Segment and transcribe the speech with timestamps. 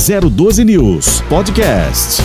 [0.00, 2.22] 012 News Podcast.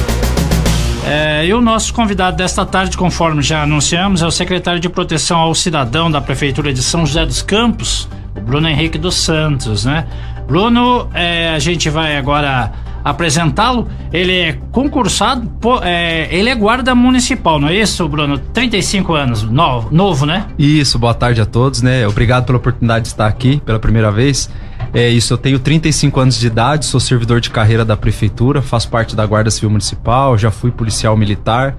[1.05, 5.39] É, e o nosso convidado desta tarde, conforme já anunciamos, é o secretário de Proteção
[5.39, 10.07] ao Cidadão da Prefeitura de São José dos Campos, o Bruno Henrique dos Santos, né?
[10.47, 12.71] Bruno, é, a gente vai agora
[13.03, 13.89] apresentá-lo.
[14.13, 15.51] Ele é concursado,
[15.83, 18.37] é, ele é guarda municipal, não é isso, Bruno?
[18.37, 20.45] 35 anos, novo, novo, né?
[20.57, 22.07] Isso, boa tarde a todos, né?
[22.07, 24.49] Obrigado pela oportunidade de estar aqui pela primeira vez.
[24.95, 28.87] É isso, eu tenho 35 anos de idade, sou servidor de carreira da prefeitura, faço
[28.87, 31.75] parte da Guarda Civil Municipal, já fui policial militar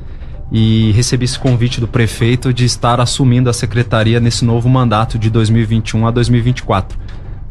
[0.52, 5.30] e recebi esse convite do prefeito de estar assumindo a secretaria nesse novo mandato de
[5.30, 6.98] 2021 a 2024.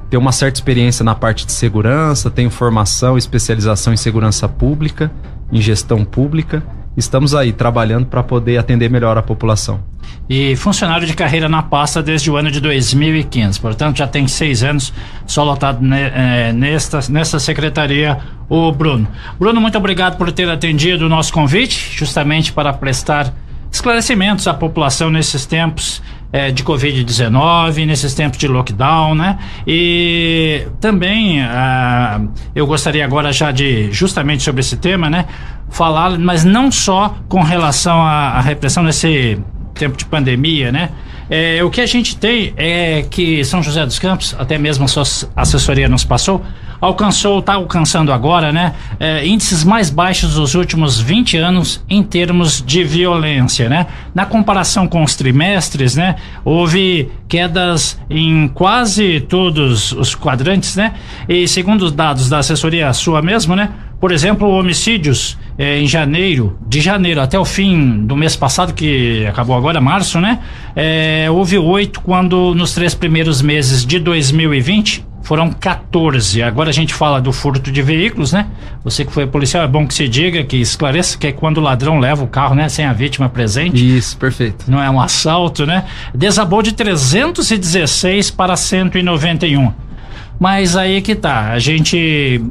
[0.08, 5.12] Tenho uma certa experiência na parte de segurança, tenho formação, especialização em segurança pública,
[5.52, 6.62] em gestão pública
[6.98, 9.80] estamos aí trabalhando para poder atender melhor a população.
[10.30, 14.64] E funcionário de carreira na pasta desde o ano de 2015, portanto já tem seis
[14.64, 14.92] anos
[15.28, 18.18] só lotado é, nesta, nesta secretaria,
[18.50, 19.08] o Bruno.
[19.40, 23.32] Bruno, muito obrigado por ter atendido o nosso convite, justamente para prestar
[23.72, 29.38] esclarecimentos à população nesses tempos é, de Covid-19, nesses tempos de lockdown, né?
[29.66, 32.22] E também ah,
[32.54, 35.26] eu gostaria agora já de, justamente sobre esse tema, né?
[35.70, 39.40] Falar, mas não só com relação à, à repressão nesse
[39.74, 40.90] tempo de pandemia, né?
[41.30, 44.88] É, o que a gente tem é que São José dos Campos, até mesmo a
[44.88, 45.04] sua
[45.36, 46.44] assessoria nos passou,
[46.80, 48.74] alcançou, está alcançando agora, né?
[49.00, 53.88] É, índices mais baixos dos últimos 20 anos em termos de violência, né?
[54.14, 56.16] Na comparação com os trimestres, né?
[56.44, 60.94] Houve quedas em quase todos os quadrantes, né?
[61.28, 63.72] E segundo os dados da assessoria sua mesmo, né?
[64.00, 69.26] Por exemplo, homicídios eh, em janeiro, de janeiro até o fim do mês passado, que
[69.28, 70.40] acabou agora, março, né?
[70.76, 76.44] Eh, houve oito, quando nos três primeiros meses de 2020 foram 14.
[76.44, 78.46] Agora a gente fala do furto de veículos, né?
[78.84, 81.62] Você que foi policial, é bom que se diga, que esclareça, que é quando o
[81.62, 82.70] ladrão leva o carro, né?
[82.70, 83.98] Sem a vítima presente.
[83.98, 84.70] Isso, perfeito.
[84.70, 85.86] Não é um assalto, né?
[86.14, 89.85] Desabou de 316 para 191.
[90.40, 92.42] Mas aí que tá, a gente,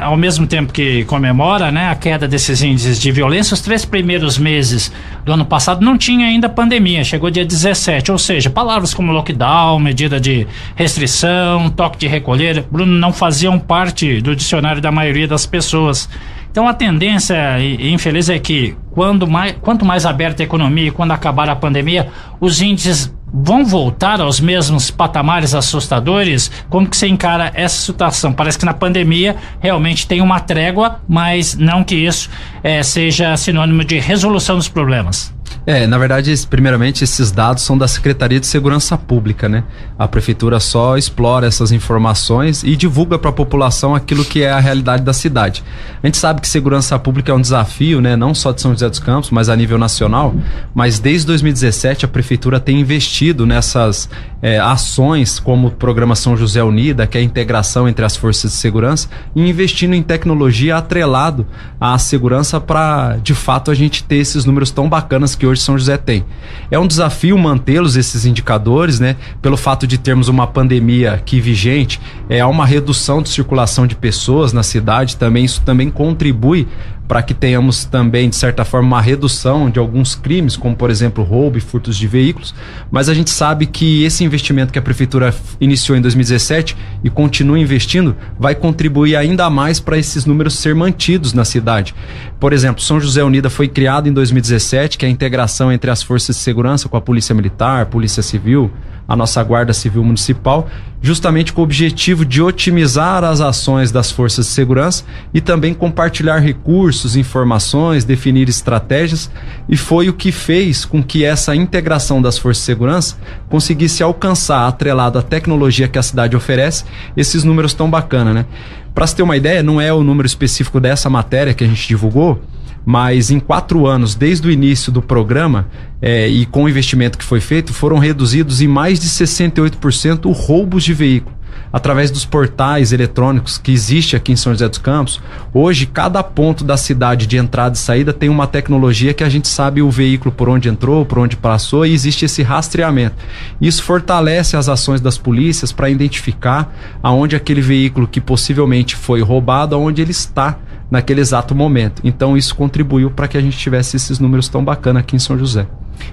[0.00, 4.38] ao mesmo tempo que comemora, né, a queda desses índices de violência, os três primeiros
[4.38, 4.92] meses
[5.24, 9.78] do ano passado não tinha ainda pandemia, chegou dia 17, ou seja, palavras como lockdown,
[9.80, 15.44] medida de restrição, toque de recolher, Bruno, não faziam parte do dicionário da maioria das
[15.44, 16.08] pessoas.
[16.52, 21.10] Então a tendência infeliz é que quando mais, quanto mais aberta a economia e quando
[21.10, 22.08] acabar a pandemia,
[22.38, 26.50] os índices vão voltar aos mesmos patamares assustadores?
[26.68, 28.32] Como que você encara essa situação?
[28.32, 32.28] Parece que na pandemia realmente tem uma trégua, mas não que isso
[32.62, 35.32] é, seja sinônimo de resolução dos problemas.
[35.64, 39.62] É, na verdade, primeiramente, esses dados são da Secretaria de Segurança Pública, né?
[39.96, 44.58] A prefeitura só explora essas informações e divulga para a população aquilo que é a
[44.58, 45.62] realidade da cidade.
[46.02, 48.16] A gente sabe que segurança pública é um desafio, né?
[48.16, 50.34] Não só de São José dos Campos, mas a nível nacional.
[50.74, 54.08] Mas desde 2017 a prefeitura tem investido nessas
[54.42, 58.50] é, ações como o programa São José Unida, que é a integração entre as forças
[58.50, 61.46] de segurança, e investindo em tecnologia atrelado
[61.80, 65.76] à segurança para, de fato, a gente ter esses números tão bacanas que hoje São
[65.76, 66.24] José tem.
[66.70, 69.16] É um desafio mantê-los, esses indicadores, né?
[69.40, 73.94] Pelo fato de termos uma pandemia aqui vigente, é, há uma redução de circulação de
[73.94, 76.66] pessoas na cidade, também isso também contribui
[77.12, 81.22] para que tenhamos também, de certa forma, uma redução de alguns crimes, como por exemplo
[81.22, 82.54] roubo e furtos de veículos.
[82.90, 86.74] Mas a gente sabe que esse investimento que a prefeitura iniciou em 2017
[87.04, 91.94] e continua investindo vai contribuir ainda mais para esses números ser mantidos na cidade.
[92.40, 96.02] Por exemplo, São José Unida foi criado em 2017, que é a integração entre as
[96.02, 98.70] forças de segurança com a Polícia Militar, Polícia Civil,
[99.06, 100.68] a nossa Guarda Civil Municipal,
[101.00, 105.04] justamente com o objetivo de otimizar as ações das forças de segurança
[105.34, 109.30] e também compartilhar recursos, informações, definir estratégias,
[109.68, 113.16] e foi o que fez com que essa integração das forças de segurança
[113.48, 116.84] conseguisse alcançar, atrelado à tecnologia que a cidade oferece,
[117.16, 118.46] esses números tão bacana, né?
[118.94, 121.88] Para se ter uma ideia, não é o número específico dessa matéria que a gente
[121.88, 122.40] divulgou,
[122.84, 125.66] mas em quatro anos, desde o início do programa
[126.00, 130.38] é, e com o investimento que foi feito, foram reduzidos em mais de 68% os
[130.38, 131.42] roubos de veículo.
[131.72, 135.20] Através dos portais eletrônicos que existe aqui em São José dos Campos,
[135.54, 139.48] hoje cada ponto da cidade de entrada e saída tem uma tecnologia que a gente
[139.48, 143.16] sabe o veículo por onde entrou, por onde passou e existe esse rastreamento.
[143.58, 146.70] Isso fortalece as ações das polícias para identificar
[147.02, 150.58] aonde aquele veículo que possivelmente foi roubado, aonde ele está
[150.92, 152.02] naquele exato momento.
[152.04, 155.38] Então isso contribuiu para que a gente tivesse esses números tão bacanas aqui em São
[155.38, 155.66] José.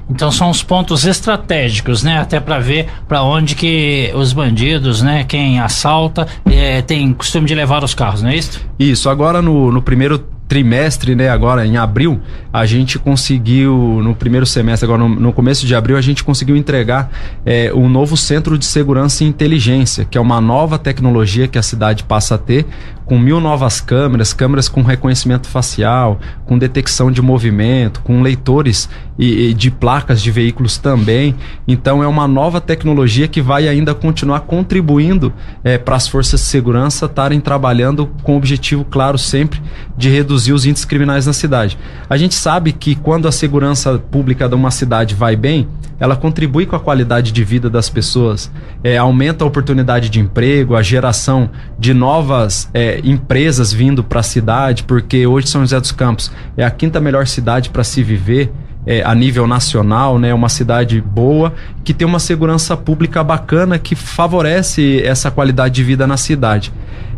[0.09, 2.17] Então são os pontos estratégicos, né?
[2.17, 5.25] Até para ver para onde que os bandidos, né?
[5.25, 8.61] Quem assalta é, tem costume de levar os carros, não é isso?
[8.79, 9.09] Isso.
[9.09, 12.19] Agora no, no primeiro trimestre, né, agora em abril,
[12.51, 16.57] a gente conseguiu, no primeiro semestre, agora no, no começo de abril, a gente conseguiu
[16.57, 17.11] entregar
[17.45, 21.61] é, um novo centro de segurança e inteligência, que é uma nova tecnologia que a
[21.61, 22.65] cidade passa a ter,
[23.05, 28.87] com mil novas câmeras, câmeras com reconhecimento facial, com detecção de movimento, com leitores
[29.17, 31.35] e, e de placas de veículos também.
[31.67, 36.45] Então é uma nova tecnologia que vai ainda continuar contribuindo é, para as forças de
[36.45, 39.59] segurança estarem trabalhando com o objetivo claro sempre
[39.97, 41.77] de reduzir os índices criminais na cidade.
[42.09, 45.67] A gente sabe que quando a segurança pública de uma cidade vai bem,
[45.99, 48.49] ela contribui com a qualidade de vida das pessoas,
[48.83, 54.23] é, aumenta a oportunidade de emprego, a geração de novas é, empresas vindo para a
[54.23, 58.51] cidade, porque hoje São José dos Campos é a quinta melhor cidade para se viver.
[58.85, 61.53] É, a nível nacional, né, uma cidade boa
[61.83, 66.71] que tem uma segurança pública bacana que favorece essa qualidade de vida na cidade.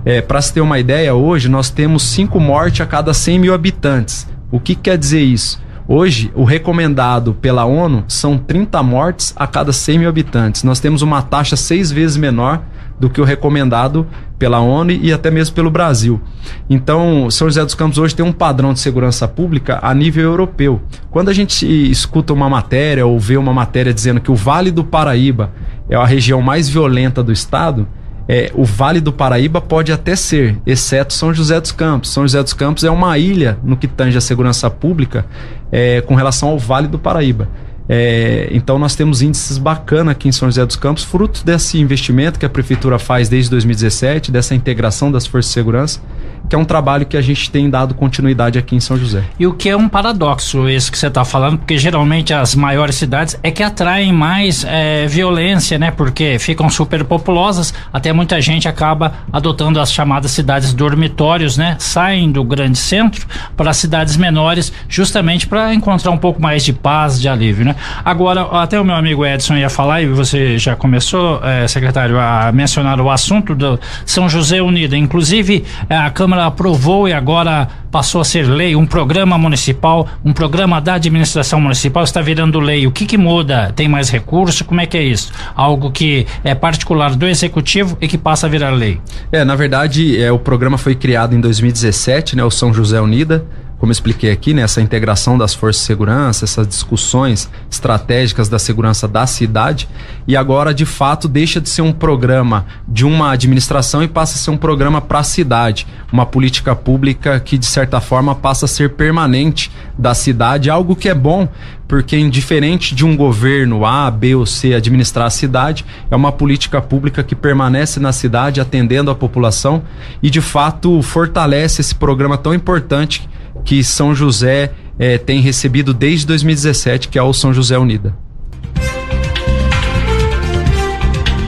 [0.03, 3.53] É, para se ter uma ideia, hoje nós temos cinco mortes a cada 100 mil
[3.53, 4.27] habitantes.
[4.51, 5.61] O que quer dizer isso?
[5.87, 10.63] Hoje, o recomendado pela ONU são 30 mortes a cada 100 mil habitantes.
[10.63, 12.61] Nós temos uma taxa seis vezes menor
[12.99, 14.07] do que o recomendado
[14.39, 16.21] pela ONU e até mesmo pelo Brasil.
[16.69, 20.81] Então, São José dos Campos hoje tem um padrão de segurança pública a nível europeu.
[21.09, 24.83] Quando a gente escuta uma matéria ou vê uma matéria dizendo que o Vale do
[24.83, 25.51] Paraíba
[25.89, 27.87] é a região mais violenta do estado,
[28.33, 32.11] é, o Vale do Paraíba pode até ser, exceto São José dos Campos.
[32.11, 35.25] São José dos Campos é uma ilha no que tange a segurança pública
[35.69, 37.49] é, com relação ao Vale do Paraíba.
[37.89, 42.39] É, então nós temos índices bacanas aqui em São José dos Campos, fruto desse investimento
[42.39, 45.99] que a prefeitura faz desde 2017, dessa integração das forças de segurança
[46.49, 49.23] que é um trabalho que a gente tem dado continuidade aqui em São José.
[49.39, 52.95] E o que é um paradoxo isso que você está falando, porque geralmente as maiores
[52.95, 55.91] cidades é que atraem mais é, violência, né?
[55.91, 61.75] Porque ficam superpopulosas, até muita gente acaba adotando as chamadas cidades dormitórios, né?
[61.79, 67.19] Saem do grande centro para cidades menores, justamente para encontrar um pouco mais de paz,
[67.19, 67.75] de alívio, né?
[68.03, 72.51] Agora, até o meu amigo Edson ia falar, e você já começou, é, secretário, a
[72.51, 74.97] mencionar o assunto do São José Unida.
[74.97, 80.79] Inclusive, a Câmara aprovou e agora passou a ser lei, um programa municipal, um programa
[80.79, 82.87] da administração municipal está virando lei.
[82.87, 83.73] O que que muda?
[83.75, 84.63] Tem mais recurso?
[84.63, 85.31] Como é que é isso?
[85.53, 88.99] Algo que é particular do executivo e que passa a virar lei.
[89.31, 93.45] É, na verdade, é, o programa foi criado em 2017, né, o São José Unida,
[93.81, 99.07] como expliquei aqui, né, essa integração das forças de segurança, essas discussões estratégicas da segurança
[99.07, 99.89] da cidade,
[100.27, 104.37] e agora de fato deixa de ser um programa de uma administração e passa a
[104.37, 108.67] ser um programa para a cidade, uma política pública que de certa forma passa a
[108.67, 111.49] ser permanente da cidade, algo que é bom,
[111.87, 116.83] porque indiferente de um governo A, B ou C administrar a cidade, é uma política
[116.83, 119.81] pública que permanece na cidade atendendo a população
[120.21, 123.27] e de fato fortalece esse programa tão importante
[123.63, 128.15] que São José é, tem recebido desde 2017, que é o São José Unida.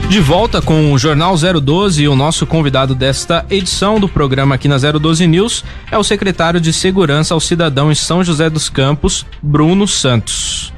[0.08, 4.68] De volta com o Jornal 012 e o nosso convidado desta edição do programa aqui
[4.68, 9.26] na 012 News é o secretário de Segurança ao Cidadão em São José dos Campos,
[9.42, 10.72] Bruno Santos.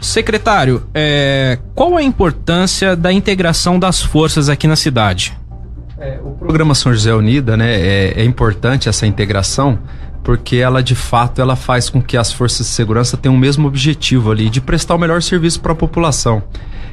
[0.00, 5.36] Secretário, é, qual a importância da integração das forças aqui na cidade?
[5.98, 9.78] É, o programa São José Unida, né, é, é importante essa integração
[10.28, 13.66] porque ela de fato ela faz com que as forças de segurança tenham o mesmo
[13.66, 16.42] objetivo ali de prestar o melhor serviço para a população.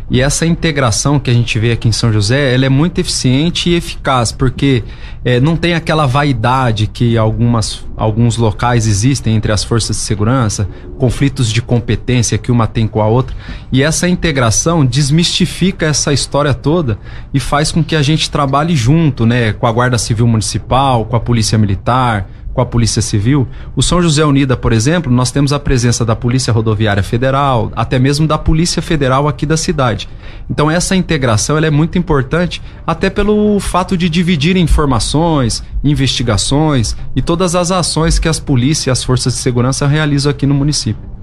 [0.09, 3.69] E essa integração que a gente vê aqui em São José, ela é muito eficiente
[3.69, 4.85] e eficaz, porque
[5.25, 10.69] é, não tem aquela vaidade que algumas, alguns locais existem entre as forças de segurança,
[10.97, 13.35] conflitos de competência que uma tem com a outra.
[13.69, 16.97] E essa integração desmistifica essa história toda
[17.33, 21.17] e faz com que a gente trabalhe junto, né, com a Guarda Civil Municipal, com
[21.17, 23.45] a Polícia Militar, com a Polícia Civil.
[23.75, 27.99] O São José Unida, por exemplo, nós temos a presença da Polícia Rodoviária Federal, até
[27.99, 30.07] mesmo da Polícia Federal aqui da cidade.
[30.49, 37.55] Então essa integração é muito importante, até pelo fato de dividir informações, investigações e todas
[37.55, 41.15] as ações que as polícias e as forças de segurança realizam aqui no município.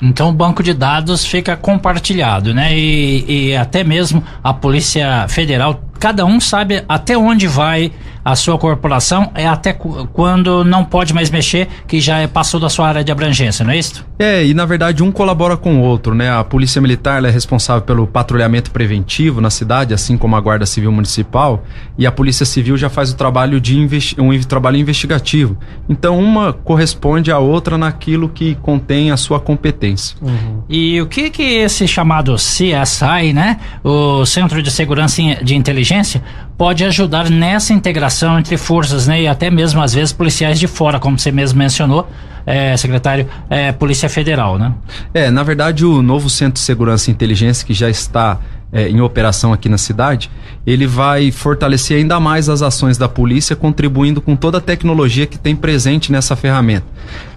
[0.00, 2.78] Então o banco de dados fica compartilhado, né?
[2.78, 7.92] E, e, até mesmo a Polícia Federal, cada um sabe até onde vai
[8.26, 12.68] a sua corporação é até quando não pode mais mexer, que já é, passou da
[12.68, 14.04] sua área de abrangência, não é isso?
[14.18, 16.28] É, e na verdade um colabora com o outro, né?
[16.28, 20.90] A Polícia Militar é responsável pelo patrulhamento preventivo na cidade, assim como a Guarda Civil
[20.90, 21.62] Municipal,
[21.96, 23.76] e a Polícia Civil já faz o trabalho de
[24.18, 25.56] um trabalho investigativo.
[25.88, 30.16] Então uma corresponde à outra naquilo que contém a sua competência.
[30.20, 30.64] Uhum.
[30.68, 33.60] E o que que esse chamado CSI, né?
[33.84, 35.54] O Centro de Segurança de
[35.86, 36.22] Inteligência
[36.58, 39.22] pode ajudar nessa integração entre forças, né?
[39.22, 42.08] E até mesmo, às vezes, policiais de fora, como você mesmo mencionou,
[42.44, 44.72] é, secretário, é, Polícia Federal, né?
[45.14, 48.40] É, na verdade, o novo Centro de Segurança e Inteligência, que já está
[48.72, 50.30] é, em operação aqui na cidade,
[50.66, 55.38] ele vai fortalecer ainda mais as ações da polícia, contribuindo com toda a tecnologia que
[55.38, 56.86] tem presente nessa ferramenta.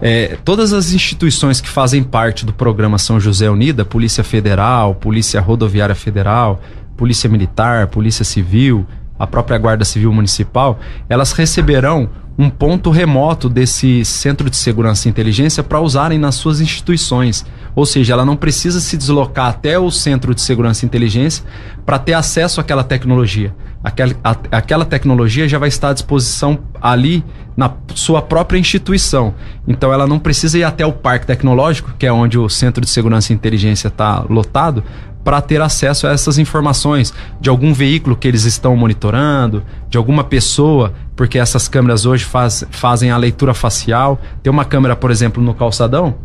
[0.02, 5.40] É, todas as instituições que fazem parte do programa São José Unida, Polícia Federal, Polícia
[5.40, 6.62] Rodoviária Federal,
[7.00, 8.86] Polícia Militar, Polícia Civil,
[9.18, 10.78] a própria Guarda Civil Municipal,
[11.08, 16.60] elas receberão um ponto remoto desse Centro de Segurança e Inteligência para usarem nas suas
[16.60, 17.46] instituições.
[17.74, 21.46] Ou seja, ela não precisa se deslocar até o Centro de Segurança e Inteligência
[21.86, 23.56] para ter acesso àquela tecnologia.
[23.82, 27.24] Aquela, a, aquela tecnologia já vai estar à disposição ali
[27.56, 29.34] na sua própria instituição.
[29.68, 32.90] Então ela não precisa ir até o Parque Tecnológico, que é onde o Centro de
[32.90, 34.82] Segurança e Inteligência está lotado,
[35.30, 40.24] para ter acesso a essas informações de algum veículo que eles estão monitorando, de alguma
[40.24, 44.20] pessoa, porque essas câmeras hoje faz, fazem a leitura facial.
[44.42, 46.16] Tem uma câmera, por exemplo, no calçadão,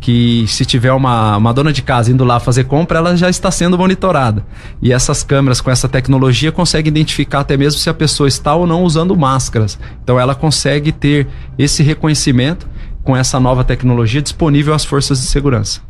[0.00, 3.50] que se tiver uma, uma dona de casa indo lá fazer compra, ela já está
[3.50, 4.46] sendo monitorada.
[4.80, 8.64] E essas câmeras com essa tecnologia conseguem identificar até mesmo se a pessoa está ou
[8.64, 9.76] não usando máscaras.
[10.04, 11.26] Então ela consegue ter
[11.58, 12.68] esse reconhecimento
[13.02, 15.80] com essa nova tecnologia disponível às forças de segurança.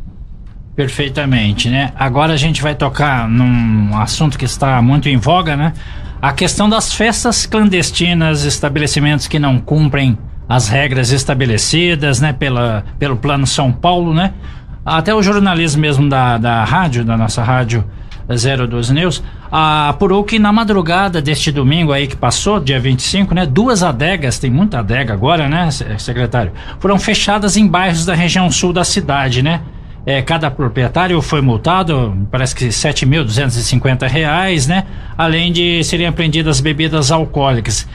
[0.74, 1.92] Perfeitamente, né?
[1.94, 5.74] Agora a gente vai tocar num assunto que está muito em voga, né?
[6.20, 10.16] A questão das festas clandestinas, estabelecimentos que não cumprem
[10.48, 12.32] as regras estabelecidas, né?
[12.32, 14.32] Pela, pelo Plano São Paulo, né?
[14.84, 17.84] Até o jornalismo mesmo da, da rádio, da nossa rádio
[18.26, 23.44] 012 News, apurou que na madrugada deste domingo aí que passou, dia 25, né?
[23.44, 26.52] Duas adegas, tem muita adega agora, né, secretário?
[26.78, 29.60] Foram fechadas em bairros da região sul da cidade, né?
[30.04, 34.84] É, cada proprietário foi multado, parece que R$ 7.250, né?
[35.16, 37.86] Além de serem apreendidas bebidas alcoólicas.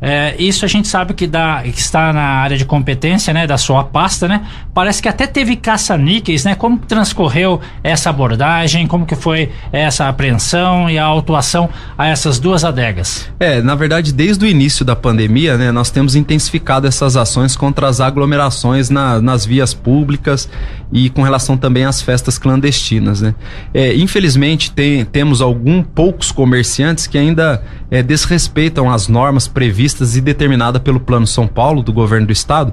[0.00, 3.56] É, isso a gente sabe que, dá, que está na área de competência né, da
[3.56, 4.46] sua pasta, né?
[4.74, 6.54] Parece que até teve caça-níqueis, né?
[6.54, 12.64] Como transcorreu essa abordagem, como que foi essa apreensão e a autuação a essas duas
[12.64, 13.28] adegas?
[13.40, 17.88] É, na verdade, desde o início da pandemia, né, nós temos intensificado essas ações contra
[17.88, 20.48] as aglomerações na, nas vias públicas
[20.92, 23.34] e com relação também às festas clandestinas, né?
[23.72, 29.85] É, infelizmente, tem, temos alguns poucos comerciantes que ainda é, desrespeitam as normas previstas
[30.16, 32.72] e determinadas pelo Plano São Paulo, do governo do estado,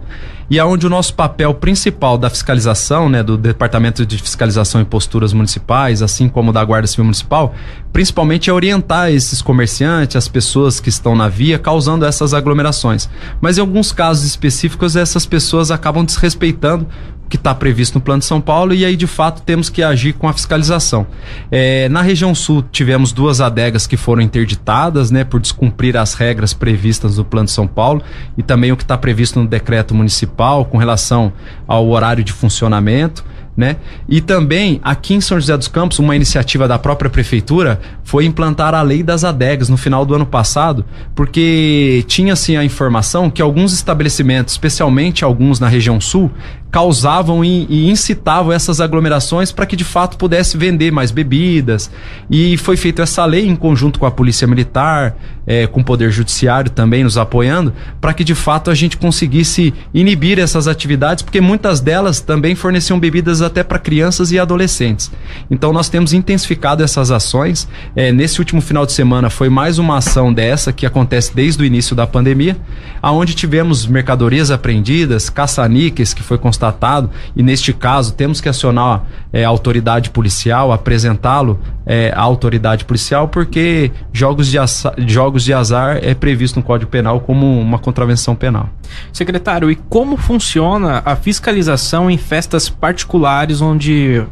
[0.50, 5.34] e aonde o nosso papel principal da fiscalização, né, do Departamento de Fiscalização e Posturas
[5.34, 7.56] Municipais, assim como da Guarda Civil Municipal,
[7.92, 13.10] principalmente é orientar esses comerciantes, as pessoas que estão na via, causando essas aglomerações.
[13.40, 16.88] Mas em alguns casos específicos, essas pessoas acabam desrespeitando
[17.34, 20.14] que está previsto no Plano de São Paulo e aí de fato temos que agir
[20.14, 21.08] com a fiscalização.
[21.50, 26.54] É, na região sul tivemos duas adegas que foram interditadas, né, por descumprir as regras
[26.54, 28.04] previstas no Plano de São Paulo
[28.38, 31.34] e também o que está previsto no decreto municipal com relação
[31.66, 33.26] ao horário de funcionamento
[33.56, 33.78] né?
[34.10, 38.76] E também aqui em São José dos Campos, uma iniciativa da própria prefeitura foi implantar
[38.76, 43.42] a lei das adegas no final do ano passado, porque tinha assim a informação que
[43.42, 46.32] alguns estabelecimentos, especialmente alguns na região sul,
[46.74, 51.92] causavam e, e incitavam essas aglomerações para que de fato pudesse vender mais bebidas.
[52.32, 56.10] E foi feita essa lei em conjunto com a Polícia Militar, é, com o Poder
[56.10, 61.40] Judiciário também nos apoiando, para que de fato a gente conseguisse inibir essas atividades, porque
[61.40, 65.12] muitas delas também forneciam bebidas até para crianças e adolescentes.
[65.52, 67.68] Então nós temos intensificado essas ações.
[67.96, 71.66] É, nesse último final de semana foi mais uma ação dessa que acontece desde o
[71.66, 72.58] início da pandemia,
[73.00, 79.46] aonde tivemos mercadorias apreendidas, caça-níqueis que foi constatado e neste caso temos que acionar é,
[79.46, 84.58] a autoridade policial, apresentá-lo é, à autoridade policial, porque jogos de,
[85.06, 88.70] jogos de azar é previsto no Código Penal como uma contravenção penal.
[89.12, 94.24] Secretário, e como funciona a fiscalização em festas particulares onde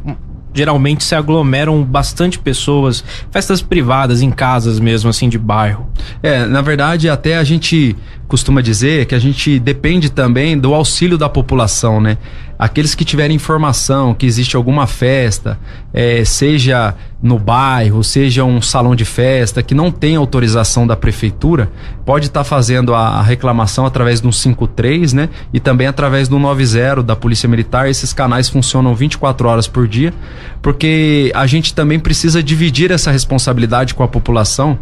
[0.54, 5.88] geralmente se aglomeram bastante pessoas, festas privadas em casas mesmo assim de bairro.
[6.22, 7.96] É, na verdade até a gente
[8.32, 12.16] costuma dizer que a gente depende também do auxílio da população, né?
[12.58, 15.58] Aqueles que tiverem informação que existe alguma festa,
[15.92, 21.70] é, seja no bairro, seja um salão de festa que não tem autorização da prefeitura,
[22.06, 25.28] pode estar tá fazendo a, a, reclamação através do 53, né?
[25.52, 27.90] E também através do 90 da Polícia Militar.
[27.90, 30.14] Esses canais funcionam 24 horas por dia,
[30.62, 34.78] porque a gente também precisa dividir essa responsabilidade com a população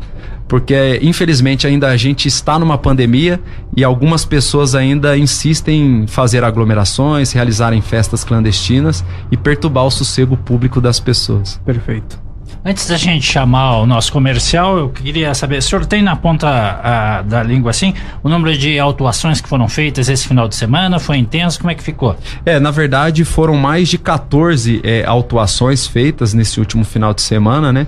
[0.50, 3.40] porque infelizmente ainda a gente está numa pandemia
[3.76, 10.36] e algumas pessoas ainda insistem em fazer aglomerações, realizarem festas clandestinas e perturbar o sossego
[10.36, 11.60] público das pessoas.
[11.64, 12.30] Perfeito.
[12.64, 16.46] Antes da gente chamar o nosso comercial, eu queria saber, o senhor tem na ponta
[16.48, 20.98] a, da língua assim o número de autuações que foram feitas esse final de semana?
[20.98, 21.58] Foi intenso?
[21.58, 22.16] Como é que ficou?
[22.44, 27.72] É, na verdade foram mais de 14 é, autuações feitas nesse último final de semana,
[27.72, 27.86] né?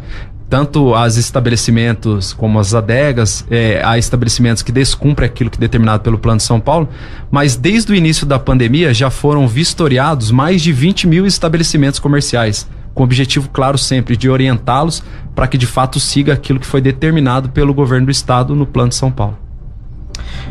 [0.53, 6.03] Tanto as estabelecimentos como as adegas, é, há estabelecimentos que descumprem aquilo que é determinado
[6.03, 6.91] pelo Plano de São Paulo,
[7.31, 12.69] mas desde o início da pandemia já foram vistoriados mais de 20 mil estabelecimentos comerciais,
[12.93, 15.03] com o objetivo claro sempre de orientá-los
[15.35, 18.91] para que de fato siga aquilo que foi determinado pelo governo do estado no Plano
[18.91, 19.39] de São Paulo.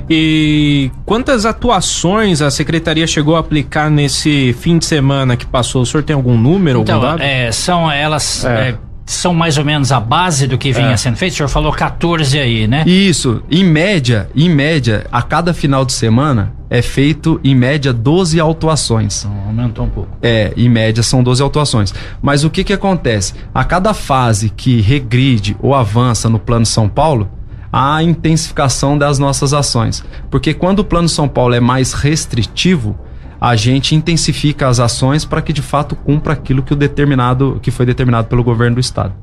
[0.10, 5.84] E quantas atuações a secretaria chegou a aplicar nesse fim de semana que passou?
[5.84, 6.82] O senhor tem algum número?
[6.82, 7.22] Então, algum dado?
[7.22, 8.44] É, são elas.
[8.44, 8.70] É.
[8.70, 10.98] É, são mais ou menos a base do que vinha é.
[10.98, 11.34] sendo feito?
[11.34, 12.84] O senhor falou 14 aí, né?
[12.86, 13.44] Isso.
[13.50, 19.26] Em média, em média, a cada final de semana é feito, em média, 12 autuações.
[19.26, 20.10] Então, aumentou um pouco.
[20.22, 21.94] É, em média são 12 autuações.
[22.22, 23.34] Mas o que que acontece?
[23.54, 27.30] A cada fase que regride ou avança no Plano São Paulo,
[27.72, 30.04] há intensificação das nossas ações.
[30.30, 32.98] Porque quando o Plano São Paulo é mais restritivo,
[33.42, 37.72] a gente intensifica as ações para que de fato cumpra aquilo que o determinado que
[37.72, 39.16] foi determinado pelo governo do estado.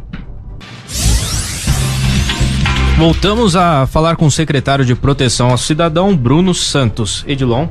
[2.96, 7.24] Voltamos a falar com o secretário de Proteção ao Cidadão, Bruno Santos.
[7.28, 7.68] Edilon.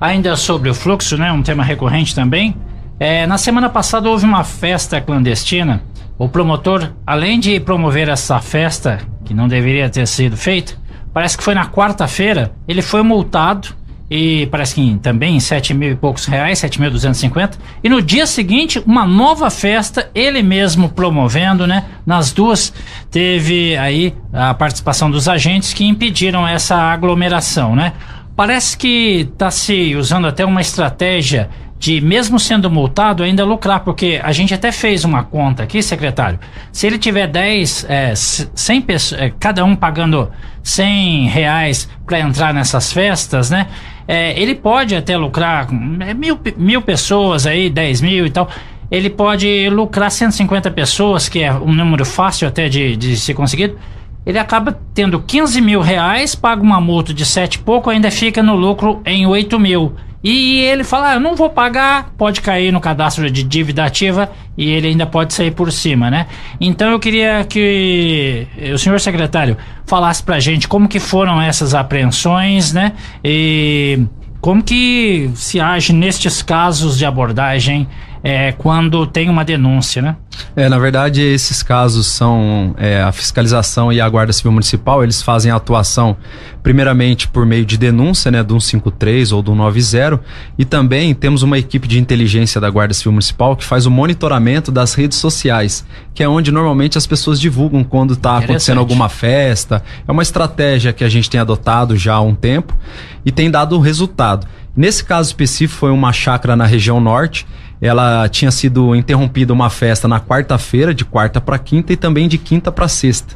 [0.00, 1.30] Ainda sobre o fluxo, né?
[1.30, 2.56] Um tema recorrente também.
[2.98, 5.82] É, na semana passada houve uma festa clandestina.
[6.16, 10.72] O promotor, além de promover essa festa, que não deveria ter sido feita,
[11.12, 15.96] parece que foi na quarta-feira, ele foi multado e parece que também sete mil e
[15.96, 17.58] poucos reais, sete mil duzentos e cinquenta.
[17.82, 21.84] E no dia seguinte, uma nova festa, ele mesmo promovendo, né?
[22.04, 22.72] Nas duas
[23.10, 27.92] teve aí a participação dos agentes que impediram essa aglomeração, né?
[28.36, 34.20] Parece que está se usando até uma estratégia de, mesmo sendo multado, ainda lucrar, porque
[34.22, 36.38] a gente até fez uma conta aqui, secretário.
[36.72, 40.30] Se ele tiver 10, é, 100 pessoas, é, cada um pagando
[40.62, 43.66] 100 reais para entrar nessas festas, né?
[44.06, 45.68] É, ele pode até lucrar
[46.00, 48.48] é, mil, mil pessoas aí, 10 mil e tal.
[48.90, 53.78] Ele pode lucrar 150 pessoas, que é um número fácil até de, de ser conseguido.
[54.26, 58.42] Ele acaba tendo 15 mil reais, paga uma multa de 7 e pouco, ainda fica
[58.42, 59.94] no lucro em 8 mil.
[60.24, 64.32] E ele fala: ah, eu não vou pagar, pode cair no cadastro de dívida ativa
[64.56, 66.26] e ele ainda pode sair por cima, né?
[66.58, 72.72] Então eu queria que o senhor secretário falasse pra gente como que foram essas apreensões,
[72.72, 72.94] né?
[73.22, 74.00] E
[74.40, 77.86] como que se age nestes casos de abordagem
[78.26, 80.16] é, quando tem uma denúncia, né?
[80.56, 85.20] É, na verdade, esses casos são é, a fiscalização e a Guarda Civil Municipal, eles
[85.20, 86.16] fazem a atuação
[86.62, 90.20] primeiramente por meio de denúncia, né, do 153 ou do 90,
[90.56, 94.72] e também temos uma equipe de inteligência da Guarda Civil Municipal que faz o monitoramento
[94.72, 95.84] das redes sociais,
[96.14, 99.82] que é onde normalmente as pessoas divulgam quando está acontecendo alguma festa.
[100.08, 102.74] É uma estratégia que a gente tem adotado já há um tempo
[103.22, 104.46] e tem dado resultado.
[104.74, 107.46] Nesse caso específico foi uma chácara na região norte
[107.84, 112.38] ela tinha sido interrompida uma festa na quarta-feira, de quarta para quinta e também de
[112.38, 113.34] quinta para sexta.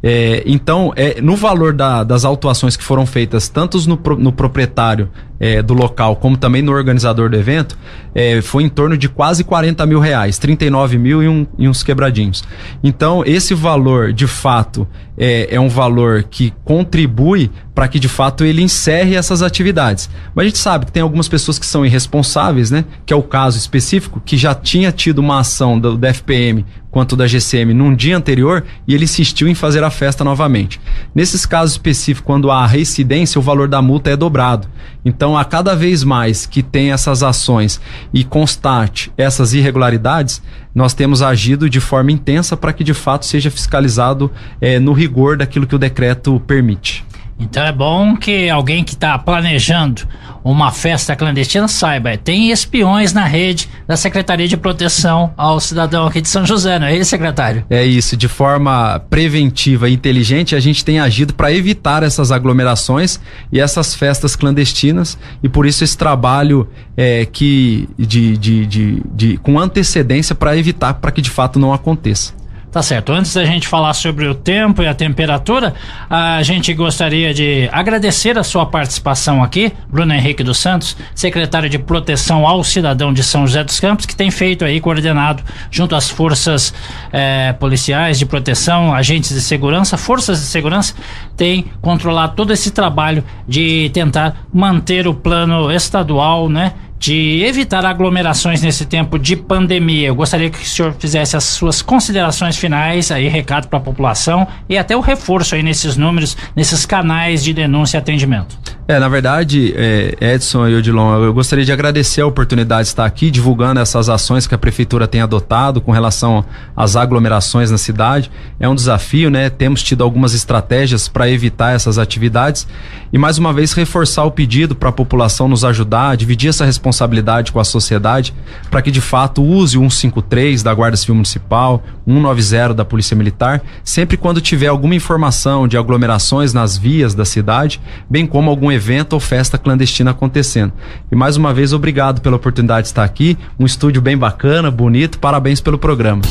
[0.00, 5.10] É, então, é, no valor da, das autuações que foram feitas, tanto no, no proprietário
[5.40, 7.78] é, do local, como também no organizador do evento,
[8.14, 11.82] é, foi em torno de quase 40 mil reais, 39 mil e, um, e uns
[11.82, 12.44] quebradinhos.
[12.84, 18.44] Então, esse valor, de fato, é, é um valor que contribui para que, de fato,
[18.44, 20.10] ele encerre essas atividades.
[20.34, 22.84] Mas a gente sabe que tem algumas pessoas que são irresponsáveis, né?
[23.06, 27.16] Que é o caso específico, que já tinha tido uma ação do, do FPM quanto
[27.16, 30.80] da GCM num dia anterior e ele insistiu em fazer a festa novamente.
[31.14, 34.68] Nesses casos específicos, quando há reincidência, o valor da multa é dobrado.
[35.04, 37.80] Então, a cada vez mais que tem essas ações
[38.12, 40.42] e constate essas irregularidades,
[40.74, 45.36] nós temos agido de forma intensa para que de fato seja fiscalizado é, no rigor
[45.36, 47.04] daquilo que o decreto permite.
[47.40, 50.02] Então é bom que alguém que está planejando
[50.44, 56.20] uma festa clandestina saiba, tem espiões na rede da Secretaria de Proteção ao Cidadão aqui
[56.20, 57.64] de São José, não é isso, secretário?
[57.68, 63.20] É isso, de forma preventiva e inteligente, a gente tem agido para evitar essas aglomerações
[63.52, 69.36] e essas festas clandestinas e por isso esse trabalho é, que de, de, de, de
[69.38, 72.39] com antecedência para evitar para que de fato não aconteça.
[72.70, 73.12] Tá certo.
[73.12, 75.74] Antes da gente falar sobre o tempo e a temperatura,
[76.08, 81.80] a gente gostaria de agradecer a sua participação aqui, Bruno Henrique dos Santos, secretário de
[81.80, 86.08] Proteção ao Cidadão de São José dos Campos, que tem feito aí, coordenado junto às
[86.08, 86.72] forças
[87.12, 90.94] eh, policiais de proteção, agentes de segurança, forças de segurança,
[91.36, 96.74] tem controlado todo esse trabalho de tentar manter o plano estadual, né?
[97.00, 100.08] De evitar aglomerações nesse tempo de pandemia.
[100.08, 104.46] Eu gostaria que o senhor fizesse as suas considerações finais, aí recado para a população
[104.68, 108.58] e até o reforço aí nesses números, nesses canais de denúncia e atendimento.
[108.90, 113.04] É, na verdade, é, Edson e Odilon, eu gostaria de agradecer a oportunidade de estar
[113.04, 118.32] aqui divulgando essas ações que a prefeitura tem adotado com relação às aglomerações na cidade.
[118.58, 119.48] É um desafio, né?
[119.48, 122.66] Temos tido algumas estratégias para evitar essas atividades
[123.12, 127.50] e mais uma vez reforçar o pedido para a população nos ajudar, dividir essa responsabilidade
[127.50, 128.32] com a sociedade,
[128.70, 133.62] para que de fato use o 153 da Guarda Civil Municipal, 190 da Polícia Militar,
[133.82, 139.12] sempre quando tiver alguma informação de aglomerações nas vias da cidade, bem como algum evento
[139.12, 140.72] ou festa clandestina acontecendo.
[141.12, 143.36] E mais uma vez, obrigado pela oportunidade de estar aqui.
[143.58, 145.18] Um estúdio bem bacana, bonito.
[145.18, 146.22] Parabéns pelo programa.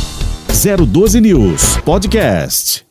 [0.49, 2.88] 012 News Podcast.